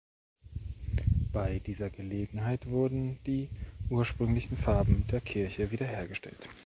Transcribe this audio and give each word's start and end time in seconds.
Bei 1.31 1.59
dieser 1.59 1.91
Gelegenheit 1.91 2.65
wurden 2.65 3.19
die 3.27 3.51
ursprünglichen 3.91 4.57
Farben 4.57 5.05
der 5.11 5.21
Kirche 5.21 5.69
wieder 5.69 5.85
hergestellt. 5.85 6.49